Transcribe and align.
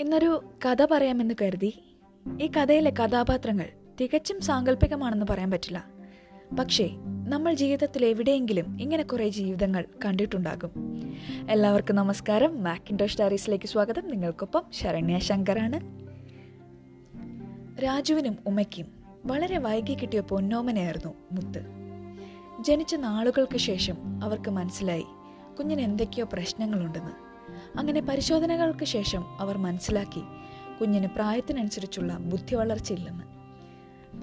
ഇന്നൊരു 0.00 0.44
കഥ 0.66 0.86
പറയാമെന്ന് 0.90 1.34
കരുതി. 1.42 1.96
ഈ 2.42 2.46
കഥയിലെ 2.46 2.90
കഥാപാത്രങ്ങൾ 2.90 3.66
തികച്ചും 4.00 4.40
സാങ്കല്പികമാണെന്ന് 4.40 5.26
പറയാൻ 5.30 5.50
പറ്റില്ല. 5.50 5.84
പക്ഷേ 6.58 6.90
നമ്മൾ 7.28 7.54
ജീവിതത്തിൽ 7.54 8.06
എവിടെയെങ്കിലും 8.06 8.80
ഇങ്ങനെ 8.80 9.02
കുറേ 9.02 9.28
ജീവിതങ്ങൾ 9.28 9.84
കണ്ടിട്ടുണ്ടാകും. 10.04 10.70
എല്ലാവർക്കും 11.50 11.96
നമസ്കാരം. 11.96 12.62
മാക്കിൻഡോ 12.62 13.06
ഡയറീസിലേക്ക് 13.20 13.66
സ്വാഗതം. 13.66 14.10
നിങ്ങൾക്കൊപ്പം 14.10 14.62
ശരണ്യ 14.72 15.18
ശങ്കറാണ്. 15.18 15.80
രാജുവിനും 17.84 18.36
ഉമയ്ക്കും 18.46 18.86
വളരെ 19.24 19.58
വൈകി 19.58 19.94
കിട്ടിയ 19.94 20.20
പൊന്നോമനയായിരുന്നു 20.20 21.14
മുത്ത്. 21.32 21.66
ജനിച്ച 22.60 22.94
നാളുകൾക്ക് 22.94 23.56
ശേഷം 23.56 24.24
അവർക്ക് 24.24 24.50
മനസ്സിലായി 24.50 25.04
കുഞ്ഞിന് 25.58 25.80
എന്തൊക്കെയോ 25.80 26.28
പ്രശ്നങ്ങളുണ്ടെന്ന്. 26.32 27.29
അങ്ങനെ 27.76 28.00
പരിശോധനകൾക്ക് 28.00 28.84
ശേഷം 28.84 29.40
അവർ 29.40 29.58
മനസ്സിലാക്കി 29.58 30.22
കുഞ്ഞിന് 30.80 31.06
പ്രായത്തിനനുസരിച്ചുള്ള 31.06 32.16
ബുദ്ധി 32.16 32.54
വളർച്ചയില്ലെന്ന് 32.54 33.24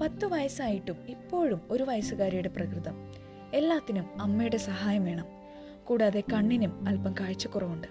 പത്ത് 0.00 0.24
വയസ്സായിട്ടും 0.24 0.96
ഇപ്പോഴും 1.08 1.60
ഒരു 1.70 1.82
വയസ്സുകാരിയുടെ 1.82 2.48
പ്രകൃതം. 2.48 3.12
എല്ലാത്തിനും 3.54 4.22
അമ്മയുടെ 4.22 4.56
സഹായം 4.56 5.04
വേണം. 5.04 5.24
കൂടാതെ 5.84 6.22
കണ്ണിനും 6.32 6.88
അല്പം 6.88 7.14
കാഴ്ചക്കുറവുണ്ട്. 7.20 7.88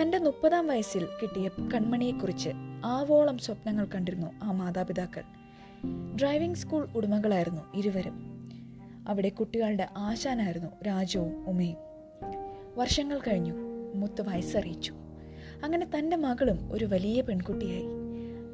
തന്റെ 0.00 0.18
മുപ്പതാം 0.18 0.66
വയസ്സിൽ 0.66 1.06
കിട്ടിയ 1.22 1.48
കൺമണിയെക്കുറിച്ച് 1.48 2.50
ആവോളം 2.84 3.38
സ്വപ്നങ്ങൾ 3.38 3.86
കണ്ടിരുന്നു 3.94 4.26
ആ 4.42 4.52
മാതാപിതാക്കൾ. 4.52 5.22
ഡ്രൈവിംഗ് 6.20 6.56
സ്കൂൾ 6.56 6.88
ഉടമകളായിരുന്നു 6.96 7.62
ഇരുവരും. 7.74 8.48
അവിടെ 9.08 9.28
കുട്ടികളുടെ 9.28 9.88
ആശാനായിരുന്നു 9.96 10.70
രാജുവും 10.86 11.48
ഉമയും. 11.48 11.76
വർഷങ്ങൾ 12.76 13.18
കഴിഞ്ഞു. 13.18 13.63
മുത്ത് 13.94 14.28
വയസ്സറിയിച്ചു. 14.28 14.94
അങ്ങനെ 15.64 15.86
തന്റെ 15.98 16.16
മകളും 16.16 16.72
ഒരു 16.72 16.84
വലിയ 16.84 17.20
പെൺകുട്ടിയായി. 17.20 17.84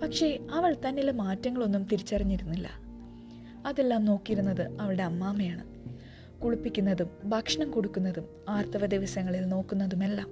പക്ഷേ 0.03 0.39
അവൾ 0.53 0.77
തന്നിലെ 0.89 1.13
മാറ്റങ്ങളൊന്നും 1.13 1.85
തിരിച്ചറിഞ്ഞിരുന്നില്ല. 1.85 2.69
അതെല്ലാം 3.67 4.05
നോക്കിയിരുന്നത് 4.05 4.81
അവളുടെ 4.81 5.03
അമ്മാമ്മയാണ് 5.03 5.71
കുളിപ്പിക്കുന്നതും 6.41 7.11
ഭക്ഷണം 7.25 7.71
കൊടുക്കുന്നതും 7.71 8.25
ആർത്തവ 8.49 8.87
ദിവസങ്ങളിൽ 8.87 9.45
നോക്കുന്നതുമെല്ലാം. 9.45 10.29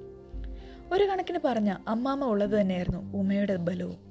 ഒരു 0.93 1.05
കണക്കിന് 1.05 1.39
പറഞ്ഞ 1.45 1.75
അമ്മാമ്മ 1.89 2.25
ഉള്ളത് 2.25 2.61
തന്നെയായിരുന്നു 2.61 3.15
ഉമയുടെ 3.17 3.57
ബലവും. 3.57 4.09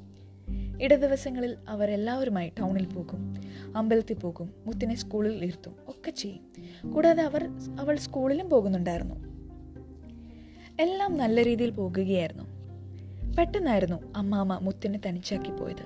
ഇട 0.82 0.95
ദിവസങ്ങളിൽ 0.95 1.56
അവരെല്ലാവരുമായി 1.70 2.52
ടൗണിൽ 2.59 2.86
പോകും 2.86 3.36
അമ്പലത്തിൽ 3.76 4.14
പോകും 4.14 4.54
മുത്തിനെ 4.66 4.95
സ്കൂളിൽ 4.95 5.45
ഇരുത്തും 5.45 5.76
ഒക്കെ 5.88 6.11
ചെയ്യും. 6.11 6.94
കൂടാതെ 6.94 7.23
അവർ 7.23 7.50
അവൾ 7.80 7.95
സ്കൂളിലും 7.95 8.50
പോകുന്നുണ്ടായിരുന്നു. 8.50 9.27
എല്ലാം 10.80 11.17
നല്ല 11.17 11.44
രീതിയിൽ 11.44 11.70
പോകുകയായിരുന്നു. 11.70 12.44
പെട്ടെന്നായിരുന്നു 13.38 14.14
അമ്മാമ്മ 14.16 14.59
മുത്തിനെ 14.61 15.00
തനിച്ചാക്കി 15.08 15.52
പോയത്. 15.52 15.86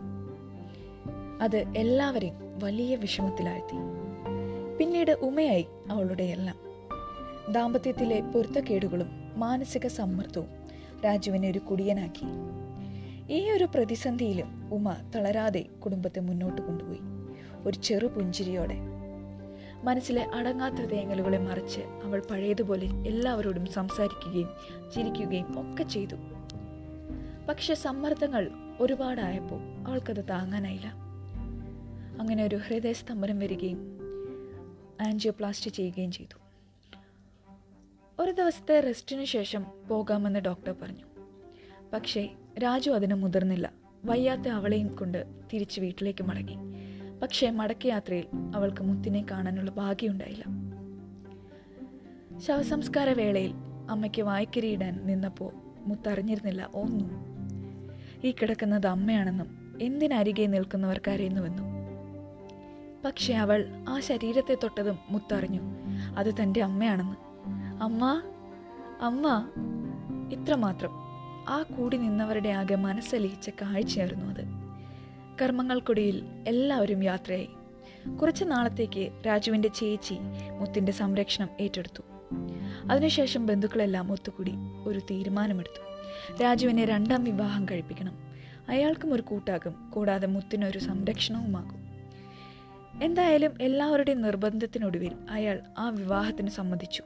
അത് 1.41 1.65
എല്ലാവരെയും 1.77 2.33
വലിയ 2.63 2.95
വിഷമത്തിലാഴ്ത്തി. 2.95 3.75
പിന്നീട് 4.77 5.11
ഉമയായി 5.11 5.65
അവളുടെ 5.89 6.23
എല്ലാം. 6.23 6.55
ദാമ്പത്യത്തിലെ 7.53 8.21
പൊരുത്തക്കേടുകളും 8.21 9.07
മാനസിക 9.35 9.87
സമ്മർദ്ദവും 9.87 10.47
രാജുവിനെ 11.05 11.49
ഒരു 11.49 11.59
കുടിയനാക്കി. 11.59 12.25
ഈ 13.33 13.51
ഒരു 13.51 13.63
പ്രതിസന്ധിയിലും 13.63 14.69
ഉമ 14.73 14.93
തളരാതെ 15.15 15.61
കുടുംബത്തെ 15.61 16.19
മുന്നോട്ട് 16.19 16.61
കൊണ്ടുപോയി. 16.61 16.99
ഒരു 17.65 17.77
ചെറു 17.77 18.07
പുഞ്ചിരിയോടെ 18.07 18.77
മനസ്സിലെ 19.83 20.23
അടങ്ങാത്ത 20.33 20.75
തേങ്ങലുകളെ 20.75 21.37
മറിച്ച് 21.37 21.81
അവൾ 21.81 22.21
പഴയതുപോലെ 22.31 22.87
എല്ലാവരോടും 22.87 23.65
സംസാരിക്കുകയും 23.65 24.49
ചിരിക്കുകയും 24.95 25.47
ഒക്കെ 25.59 25.83
ചെയ്തു. 25.83 26.15
പക്ഷെ 27.49 27.73
സമ്മർദ്ദങ്ങൾ 27.73 28.51
ഒരുപാടായപ്പോൾ 28.79 29.87
അവൾക്കത് 29.87 30.29
താങ്ങാനായില്ല. 30.29 30.93
അങ്ങനെ 32.19 32.43
ഒരു 32.43 32.55
ഹൃദയസ്തംഭനം 32.55 33.39
വരികയും 33.39 33.97
ആൻജിയോപ്ലാസ്റ്റ് 35.01 35.71
ചെയ്യുകയും 35.71 36.11
ചെയ്തു. 36.11 36.37
ഒരു 38.19 38.31
ദിവസത്തെ 38.31 38.79
റെസ്റ്റിന് 38.79 39.25
ശേഷം 39.25 39.65
പോകാമെന്ന് 39.87 40.39
ഡോക്ടർ 40.39 40.75
പറഞ്ഞു. 40.81 41.05
പക്ഷേ 41.93 42.29
രാജു 42.63 42.91
അതിന് 42.91 43.13
മുതിർന്നില്ല. 43.13 43.71
വയ്യാത്ത 44.05 44.47
അവളെയും 44.47 44.95
കൊണ്ട് 44.95 45.25
തിരിച്ച് 45.53 45.81
വീട്ടിലേക്ക് 45.81 46.23
മടങ്ങി. 46.23 46.57
പക്ഷേ 47.21 47.49
മടക്കയാത്രയിൽ 47.49 48.25
അവൾക്ക് 48.55 48.83
മുത്തിനെ 48.83 49.25
കാണാനുള്ള 49.31 49.71
ഭാഗ്യമുണ്ടായില്ല. 49.71 50.43
ശവസംസ്കാര 52.39 53.09
വേളയിൽ 53.09 53.53
അമ്മയ്ക്ക് 53.89 54.21
വായ്ക്കരിയിടാൻ 54.21 55.01
നിന്നപ്പോൾ 55.05 55.53
മുത്തറിഞ്ഞിരുന്നില്ല 55.77 56.69
ഒന്നും 56.73 57.11
ഈ 58.23 58.31
കിടക്കുന്നത് 58.31 58.87
അമ്മയാണെന്നും 58.87 59.79
എന്തിനരികെ 59.81 60.45
നിൽക്കുന്നവർ 60.45 61.01
കരയുന്നുവെന്നും 61.07 61.65
പക്ഷെ 63.05 63.33
അവൾ 63.33 63.65
ആ 63.89 63.99
ശരീരത്തെ 63.99 64.57
തൊട്ടതും 64.63 64.97
മുത്തറിഞ്ഞു 65.09 65.59
അത് 66.17 66.43
തന്റെ 66.43 66.61
അമ്മയാണെന്ന്. 66.61 67.15
അമ്മ 67.83 68.21
അമ്മ. 69.01 69.47
ഇത്രമാത്രം 70.33 70.89
ആ 71.49 71.63
കൂടി 71.77 71.97
നിന്നവരുടെ 71.97 72.49
ആകെ 72.49 72.75
മനസ്സലിയിച്ച 72.75 73.49
കാഴ്ചയായിരുന്നു 73.49 74.25
അത്. 74.25 74.43
കർമ്മങ്ങൾക്കൊടിയിൽ 75.41 76.23
എല്ലാവരും 76.47 77.03
യാത്രയായി. 77.03 77.49
കുറച്ച് 78.21 78.43
നാളത്തേക്ക് 78.43 79.11
രാജുവിന്റെ 79.27 79.67
ചേച്ചി 79.67 80.17
മുത്തിന്റെ 80.59 80.91
സംരക്ഷണം 80.91 81.49
ഏറ്റെടുത്തു. 81.61 82.03
അതിനുശേഷം 82.91 83.45
ബന്ധുക്കളെല്ലാം 83.45 84.11
ഒത്തുകൂടി 84.11 84.51
ഒരു 84.85 84.99
തീരുമാനമെടുത്തു. 84.99 85.91
രാജുവിനെ 86.43 86.85
രണ്ടാം 86.85 87.23
വിവാഹം 87.23 87.65
കഴിപ്പിക്കണം. 87.65 88.17
അയാൾക്കും 88.69 89.13
ഒരു 89.13 89.21
കൂട്ടാകും 89.21 89.91
കൂടാതെ 89.93 90.27
മുത്തിനൊരു 90.27 90.79
സംരക്ഷണവുമാകും. 90.79 91.91
എന്തായാലും 93.03 93.51
എല്ലാവരുടെയും 93.61 94.21
നിർബന്ധത്തിനൊടുവിൽ 94.21 95.11
അയാൾ 95.29 95.59
ആ 95.77 95.89
വിവാഹത്തിന് 95.89 96.49
സമ്മതിച്ചു. 96.49 97.03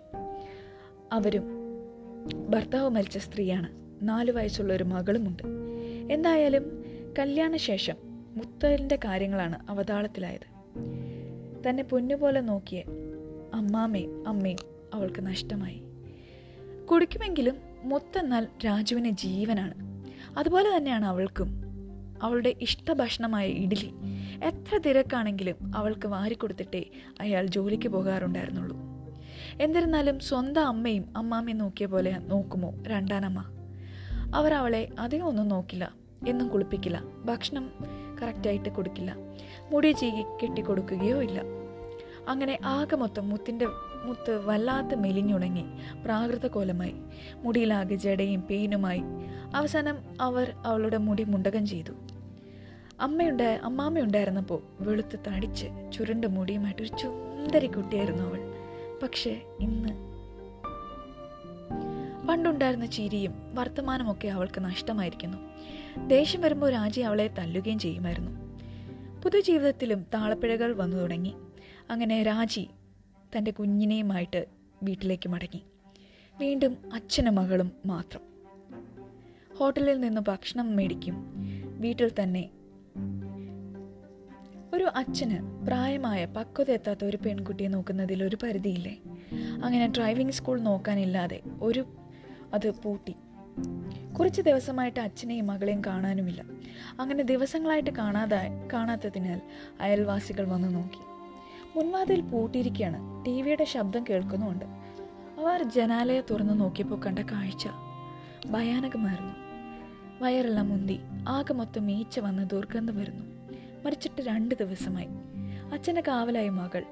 അവരും 1.12 1.44
ഭർത്താവ് 2.50 2.90
മരിച്ച 2.90 3.18
സ്ത്രീയാണ്. 3.18 3.69
നാലു 4.01 4.31
വയസ്സുള്ള 4.31 4.74
ഒരു 4.74 4.84
മകളുമുണ്ട്. 4.84 5.44
എന്തായാലും 6.13 6.85
കല്യാണശേഷം 7.19 8.15
മുത്തലിന്റെ 8.35 8.96
കാര്യങ്ങളാണ് 8.96 9.59
അവതാളത്തിലായത്. 9.69 10.56
തന്നെ 11.69 11.84
പൊന്നുപോലെ 11.84 12.41
നോക്കിയ 12.41 12.84
അമ്മാമേ 13.53 14.06
അമ്മയും 14.28 14.57
അവൾക്ക് 14.94 15.25
നഷ്ടമായി. 15.25 15.81
കുടിക്കുമെങ്കിലും 16.91 17.56
മുത്തെന്നാൽ 17.84 18.47
രാജുവിന് 18.66 19.09
ജീവനാണ്. 19.09 19.74
അതുപോലെ 20.38 20.78
തന്നെയാണ് 20.78 21.06
അവൾക്കും. 21.06 21.66
അവളുടെ 22.24 22.56
ഇഷ്ടഭക്ഷണമായ 22.62 23.47
ഇഡ്ഡലി 23.47 23.91
എത്ര 24.44 24.78
തിരക്കാണെങ്കിലും 24.78 25.72
അവൾക്ക് 25.75 26.07
വാരിക്കൊടുത്തിട്ടേ 26.07 26.85
അയാൾ 27.22 27.45
ജോലിക്ക് 27.45 27.90
പോകാറുണ്ടായിരുന്നുള്ളൂ. 27.90 28.78
എന്നിരുന്നാലും 29.62 30.19
സ്വന്തം 30.19 30.68
അമ്മയും 30.68 31.18
അമ്മാമ്മയും 31.18 31.57
നോക്കിയ 31.57 31.85
പോലെ 31.85 32.18
നോക്കുമോ 32.19 32.74
രണ്ടാനമ്മ? 32.88 33.44
അവർ 34.35 34.53
അവളെ 34.53 34.90
അധികം 35.00 35.28
ഒന്നും 35.28 35.47
നോക്കില്ല 35.47 35.94
എന്നും 36.28 36.47
കുളിപ്പിക്കില്ല. 36.47 37.03
ഭക്ഷണം 37.25 37.72
കറക്റ്റായിട്ട് 38.22 38.70
കൊടുക്കില്ല. 38.70 39.16
മുടി 39.72 39.92
ചീകി 39.92 40.24
കെട്ടിക്കൊടുക്കുകയോ 40.44 41.22
ഇല്ല. 41.22 41.42
അങ്ങനെ 42.28 42.59
ആകെ 42.66 42.96
മൊത്തം 42.96 43.30
മുത്തിന്റെ 43.30 43.66
മുത്ത് 44.06 44.46
വല്ലാത്ത 44.46 44.96
മെലിഞ്ഞുണങ്ങി 44.96 45.66
പ്രാകൃത 46.03 46.48
കോലമായി 46.48 46.96
മുടിയിലാകെ 47.36 47.96
ജടയും 47.96 48.42
പേനുമായി. 48.42 49.02
അവസാനം 49.56 49.98
അവർ 50.22 50.54
അവളുടെ 50.66 50.98
മുടി 50.98 51.24
മുണ്ടകം 51.24 51.66
ചെയ്തു. 51.66 51.92
അമ്മയുണ്ടായ 53.00 53.56
അമ്മാമ്മയുണ്ടായിരുന്നപ്പോൾ 53.56 54.62
വെളുത്ത് 54.80 55.20
തടിച്ച് 55.28 55.66
ചുരുണ്ട 55.94 56.25
മുടിയുമായിട്ട് 56.25 56.81
ഒരു 56.81 56.90
ചുന്ദരി 56.90 57.68
കുട്ടിയായിരുന്നു 57.68 58.24
അവൾ. 58.24 58.40
പക്ഷേ 59.04 59.42
ഇന്ന് 59.59 60.15
പണ്ടുണ്ടായിരുന്ന 62.30 62.86
ചിരിയും 62.86 63.56
വർത്തമാനമൊക്കെ 63.56 64.27
അവൾക്ക് 64.27 64.62
നഷ്ടമായിരിക്കുന്നു. 64.62 65.38
ദേഷ്യം 66.07 66.42
വരുമ്പോൾ 66.42 66.72
രാജി 66.72 67.01
അവളെ 67.01 67.27
തല്ലുകയും 67.27 67.80
ചെയ്യുമായിരുന്നു. 67.80 68.60
പുതുജീവിതത്തിലും 69.24 70.06
താളപ്പിഴകൾ 70.13 70.74
വന്നു 70.75 70.98
തുടങ്ങി. 70.98 71.33
അങ്ങനെ 71.89 72.24
രാജി 72.24 72.69
തന്റെ 73.38 73.51
കുഞ്ഞിനെയുമായിട്ട് 73.51 74.45
വീട്ടിലേക്ക് 74.83 75.30
മടങ്ങി. 75.30 75.63
വീണ്ടും 76.39 76.77
അച്ഛനും 76.94 77.36
മകളും 77.36 77.72
മാത്രം. 77.86 78.22
ഹോട്ടലിൽ 79.57 80.00
നിന്ന് 80.00 80.22
ഭക്ഷണം 80.27 80.75
മേടിക്കും. 80.75 81.33
വീട്ടിൽ 81.80 82.12
തന്നെ 82.24 82.50
ഒരു 84.74 84.83
അച്ഛന് 84.83 85.66
പ്രായമായ 85.68 86.25
പക്വത 86.25 86.72
എത്താത്ത 86.72 87.06
ഒരു 87.06 87.18
പെൺകുട്ടിയെ 87.18 87.68
നോക്കുന്നതിൽ 87.68 88.24
ഒരു 88.24 88.38
പരിധിയില്ലേ? 88.44 88.98
അങ്ങനെ 89.63 89.88
ഡ്രൈവിംഗ് 89.88 90.31
സ്കൂൾ 90.31 90.60
നോക്കാനില്ലാതെ 90.60 91.42
ഒരു 91.62 91.86
അത് 92.53 92.71
പൂട്ടി. 92.71 93.15
കുറച്ച് 94.19 94.42
ദിവസമായിട്ട് 94.42 95.00
അച്ഛനെയും 95.00 95.47
മകളെയും 95.47 95.81
കാണാനുമില്ല. 95.81 96.44
അങ്ങനെ 97.00 97.24
ദിവസങ്ങളായിട്ട് 97.24 97.89
കാണാതെ 97.89 98.69
കാണാത്തതിനാൽ 98.74 99.42
അയൽവാസികൾ 99.81 100.47
വന്നു 100.47 100.68
നോക്കി. 100.68 101.00
മുൻവാതിൽ 101.77 102.21
പൂട്ടിയിരിക്കുകയാണ് 102.21 103.25
ടി 103.25 103.42
വിയുടെ 103.42 103.63
ശബ്ദം 103.63 104.06
കേൾക്കുന്നുമുണ്ട്. 104.09 104.65
അവർ 105.39 105.63
ജനാലയെ 105.63 106.21
തുറന്നു 106.21 106.53
നോക്കിയപ്പോൾ 106.53 107.00
കണ്ട 107.00 107.19
കാഴ്ച 107.19 107.68
ഭയാനകമായിരുന്നു. 108.50 109.33
വയറെല്ലാം 110.21 110.69
മുന്തി 110.69 111.00
ആകെ 111.27 111.53
മൊത്തം 111.53 111.86
മീച്ച 111.86 112.19
വന്ന് 112.19 112.50
ദുർഗന്ധം 112.50 112.98
വരുന്നു. 112.98 113.25
മരിച്ചിട്ട് 113.86 114.21
രണ്ട് 114.21 114.56
ദിവസമായി. 114.56 115.07
അച്ഛന്റെ 115.74 116.03
കാവലായി 116.07 116.50
മകൾ. 116.50 116.83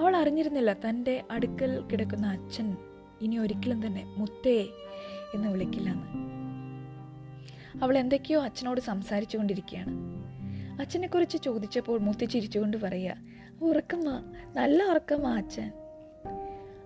അവൾ 0.00 0.16
അറിഞ്ഞിരുന്നില്ല 0.16 0.72
തന്റെ 0.72 1.24
അടുക്കൽ 1.30 1.84
കിടക്കുന്ന 1.92 2.26
അച്ഛൻ 2.26 2.76
ഇനി 3.20 3.38
ഒരിക്കലും 3.38 3.86
തന്നെ 3.86 4.04
മുത്തേ 4.16 4.66
എന്ന് 5.34 5.48
വിളിക്കില്ലെന്ന്. 5.48 6.06
അവൾ 7.82 7.98
എന്തൊക്കെയോ 7.98 8.42
അച്ഛനോട് 8.42 8.80
സംസാരിച്ചു 8.80 9.38
കൊണ്ടിരിക്കുകയാണ് 9.38 10.16
അച്ഛനെക്കുറിച്ച് 10.80 11.38
ചോദിച്ചപ്പോൾ 11.44 11.98
മുത്തി 11.98 12.24
ചിരിച്ചുകൊണ്ട് 12.24 12.76
പറയുക 12.76 13.16
ഉറക്കമാ 13.62 14.32
നല്ല 14.56 14.84
ഉറക്കമാ 14.84 15.36
അച്ഛൻ. 15.36 15.72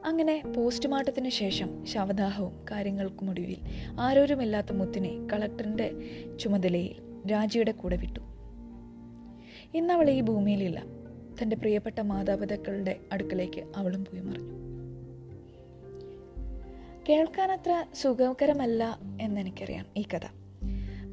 അങ്ങനെ 0.04 0.42
പോസ്റ്റ്മോർട്ടത്തിന് 0.56 1.28
ശേഷം 1.28 1.86
ശവദാഹവും 1.86 2.64
കാര്യങ്ങൾക്കും 2.70 3.30
ഒടുവിൽ 3.30 3.56
ആരോരുമില്ലാത്ത 4.00 4.72
മുത്തിനെ 4.72 5.26
കളക്ടറിന്റെ 5.32 5.92
ചുമതലയിൽ 6.40 6.96
രാജിയുടെ 7.32 7.72
കൂടെ 7.72 7.96
വിട്ടു. 7.96 8.20
ഇന്നവൾ 9.74 10.10
ഈ 10.10 10.20
ഭൂമിയിലില്ല. 10.20 10.82
തന്റെ 11.42 11.56
പ്രിയപ്പെട്ട 11.56 12.00
മാതാപിതാക്കളുടെ 12.00 13.00
അടുക്കലേക്ക് 13.12 13.64
അവളും 13.76 14.04
പോയി 14.04 14.20
മറിഞ്ഞു. 14.20 14.79
കേൾക്കാനത്ര 17.10 17.84
സുഖകരമല്ല 17.94 18.98
എന്നെനിക്കറിയാം 19.20 19.86
ഈ 19.96 20.02
കഥ. 20.02 20.26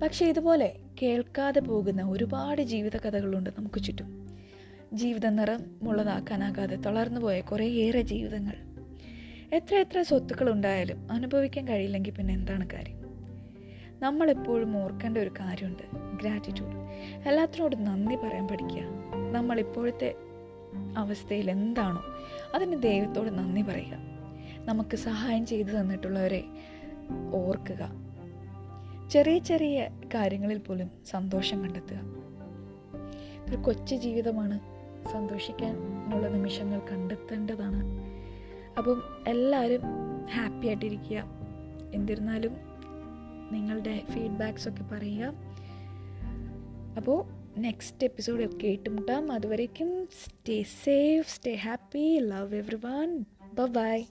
പക്ഷെ 0.03 0.25
ഇതുപോലെ 0.25 0.75
കേൾക്കാതെ 1.01 1.59
പോകുന്ന 1.59 2.03
ഒരുപാട് 2.03 2.61
ജീവിത 2.61 2.97
കഥകളുണ്ട് 2.97 3.49
നമുക്ക് 3.57 3.83
ചുറ്റും. 3.83 4.27
ജീവിത 4.93 5.25
നിറം 5.25 5.59
മുള്ളതാക്കാനാകാതെ 5.83 6.75
തളർന്നു 6.75 7.21
പോയ 7.21 7.41
കുറേയേറെ 7.41 8.01
ജീവിതങ്ങൾ. 8.01 8.53
എത്ര 9.55 9.75
എത്ര 9.75 10.01
സ്വത്തുക്കൾ 10.01 10.51
ഉണ്ടായാലും 10.51 11.11
അനുഭവിക്കാൻ 11.11 11.67
കഴിയില്ലെങ്കിൽ 11.67 12.11
പിന്നെ 12.11 12.33
എന്താണ് 12.33 12.69
കാര്യം? 12.69 12.97
നമ്മളെപ്പോഴും 13.99 14.83
ഓർക്കേണ്ട 14.83 15.17
ഒരു 15.17 15.29
കാര്യമുണ്ട്. 15.29 15.83
ഗ്രാറ്റിറ്റ്യൂഡ് 16.23 16.75
എല്ലാത്തിനോടും 17.29 17.83
നന്ദി 17.83 18.15
പറയാൻ 18.15 18.47
പഠിക്കുക. 18.47 18.83
നമ്മളിപ്പോഴത്തെ 19.31 20.15
അവസ്ഥയിൽ 20.97 21.51
എന്താണോ 21.51 22.03
അതിന് 22.55 22.81
ദൈവത്തോട് 22.81 23.29
നന്ദി 23.29 23.61
പറയുക. 23.61 24.16
നമുക്ക് 24.67 24.95
സഹായം 24.95 25.45
ചെയ്തു 25.45 25.67
തന്നിട്ടുള്ളവരെ 25.67 26.43
ഓർക്കുക. 27.33 27.89
ചെറിയ 29.11 29.37
ചെറിയ 29.37 29.89
കാര്യങ്ങളിൽ 30.13 30.57
പോലും 30.57 30.91
സന്തോഷം 31.09 31.61
കണ്ടെത്തുക. 31.61 31.99
ഒരു 33.49 33.55
കൊച്ചു 33.55 33.95
ജീവിതമാണ് 33.95 34.59
സന്തോഷിക്കാനുള്ള 35.13 36.27
നിമിഷങ്ങൾ 36.27 36.79
കണ്ടെത്തേണ്ടതാണ്. 36.79 37.83
അപ്പം 38.77 39.03
എല്ലാവരും 39.27 39.81
ഹാപ്പി 40.25 40.67
ആയിട്ടിരിക്കുക. 40.67 41.23
എന്നിരുന്നാലും 41.93 42.57
നിങ്ങളുടെ 43.51 44.03
ഫീഡ്ബാക്സ് 44.11 44.69
ഒക്കെ 44.69 44.83
പറയുക. 44.83 45.33
അപ്പോൾ 46.97 47.25
നെക്സ്റ്റ് 47.59 48.03
എപ്പിസോഡിൽ 48.03 48.57
കേട്ടുമുട്ടാം 48.63 49.31
അതുവരേക്കും 49.31 50.05
stay 50.05 50.63
safe 50.63 51.35
stay 51.35 51.55
happy 51.55 52.19
love 52.19 52.55
everyone 52.75 53.25
bye. 53.73 54.03